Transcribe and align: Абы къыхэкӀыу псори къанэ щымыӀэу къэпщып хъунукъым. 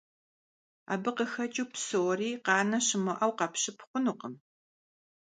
Абы 0.93 1.11
къыхэкӀыу 1.17 1.69
псори 1.73 2.29
къанэ 2.45 2.79
щымыӀэу 2.85 3.31
къэпщып 3.37 3.77
хъунукъым. 3.87 4.33